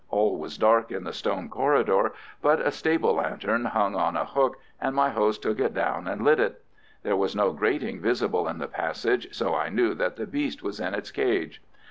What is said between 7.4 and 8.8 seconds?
grating visible in the